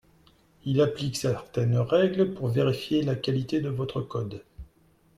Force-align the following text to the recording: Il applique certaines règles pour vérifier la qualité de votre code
Il 0.65 0.81
applique 0.81 1.15
certaines 1.15 1.77
règles 1.77 2.33
pour 2.33 2.47
vérifier 2.47 3.03
la 3.03 3.13
qualité 3.15 3.61
de 3.61 3.69
votre 3.69 4.01
code 4.01 4.41